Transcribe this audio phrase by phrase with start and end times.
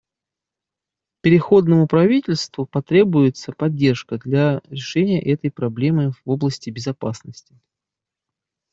[1.21, 7.53] Переходному правительству потребуется поддержка для решения этой проблемы в области безопасности.